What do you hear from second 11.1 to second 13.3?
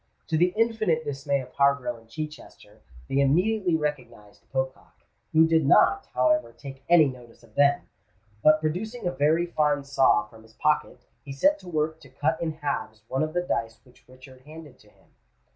he set to work to cut in halves one